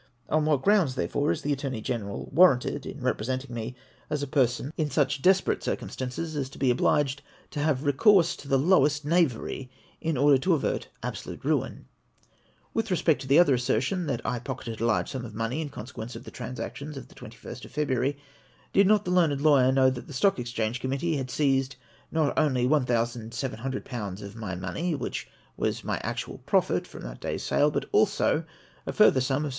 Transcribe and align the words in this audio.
On 0.29 0.45
what 0.45 0.63
grounds, 0.63 0.95
therefore, 0.95 1.31
is 1.31 1.43
the 1.43 1.53
Attorney 1.53 1.79
Gene 1.79 2.01
ral 2.03 2.27
warranted 2.31 2.87
in 2.87 3.01
representing 3.01 3.53
me 3.53 3.75
as 4.09 4.23
a 4.23 4.27
person 4.27 4.73
in 4.75 4.89
such 4.89 5.21
desperate 5.21 5.63
462 5.63 5.67
APPENDIX 5.67 5.93
XIV. 5.93 5.93
circumstances 5.93 6.35
as 6.35 6.49
to 6.49 6.57
be 6.57 6.71
obliged 6.71 7.21
to 7.51 7.59
have 7.59 7.83
recourse 7.85 8.35
to 8.37 8.47
the 8.47 8.57
lowest 8.57 9.05
knavery 9.05 9.69
in 10.01 10.17
order 10.17 10.39
to 10.39 10.55
avert 10.55 10.87
absolute 11.03 11.45
ruin? 11.45 11.85
With 12.73 12.89
respect 12.89 13.21
to 13.21 13.27
the 13.27 13.37
other 13.37 13.53
assertion, 13.53 14.07
that 14.07 14.25
I 14.25 14.39
pocketed 14.39 14.81
a 14.81 14.85
large 14.87 15.11
sum 15.11 15.23
of 15.23 15.35
money 15.35 15.61
in 15.61 15.69
consequence 15.69 16.15
of 16.15 16.23
the 16.23 16.31
transactions 16.31 16.97
of 16.97 17.07
the 17.07 17.13
21st 17.13 17.65
of 17.65 17.71
February, 17.71 18.17
did 18.73 18.87
not 18.87 19.05
the 19.05 19.11
learned 19.11 19.39
lawyer 19.41 19.71
know 19.71 19.91
that 19.91 20.07
the 20.07 20.13
Stock 20.13 20.39
Exchange 20.39 20.79
Committee 20.79 21.17
had 21.17 21.29
seized 21.29 21.75
not 22.11 22.35
only 22.39 22.65
1,700/. 22.67 24.23
of 24.23 24.35
my 24.35 24.55
money, 24.55 24.95
which 24.95 25.27
was 25.55 25.83
my 25.83 25.99
actual 26.01 26.39
profit 26.39 26.87
from 26.87 27.03
that 27.03 27.21
day's 27.21 27.43
sale, 27.43 27.69
but 27.69 27.85
also 27.91 28.43
a 28.87 28.91
further 28.91 29.21
sum 29.21 29.45
of 29.45 29.49
770 29.49 29.49